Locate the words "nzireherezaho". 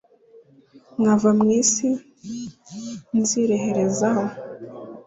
3.17-4.25